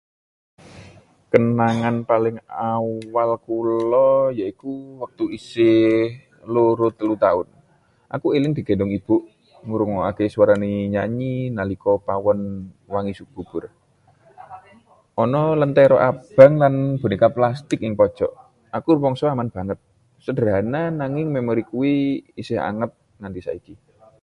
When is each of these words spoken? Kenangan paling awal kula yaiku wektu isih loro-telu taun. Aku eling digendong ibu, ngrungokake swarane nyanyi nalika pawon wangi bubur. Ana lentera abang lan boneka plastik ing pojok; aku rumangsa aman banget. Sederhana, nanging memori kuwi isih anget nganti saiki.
Kenangan 1.31 1.95
paling 2.09 2.37
awal 2.73 3.29
kula 3.45 4.09
yaiku 4.39 4.73
wektu 5.03 5.25
isih 5.37 5.89
loro-telu 6.53 7.15
taun. 7.23 7.47
Aku 8.15 8.27
eling 8.37 8.53
digendong 8.57 8.91
ibu, 8.99 9.15
ngrungokake 9.67 10.25
swarane 10.33 10.71
nyanyi 10.93 11.33
nalika 11.57 11.91
pawon 12.07 12.39
wangi 12.93 13.13
bubur. 13.35 13.63
Ana 15.23 15.43
lentera 15.61 15.97
abang 16.09 16.53
lan 16.61 16.73
boneka 17.01 17.27
plastik 17.35 17.79
ing 17.87 17.93
pojok; 17.99 18.31
aku 18.77 18.87
rumangsa 18.97 19.25
aman 19.33 19.49
banget. 19.55 19.79
Sederhana, 20.25 20.81
nanging 21.01 21.27
memori 21.35 21.63
kuwi 21.71 21.93
isih 22.41 22.59
anget 22.69 22.91
nganti 23.19 23.39
saiki. 23.45 23.73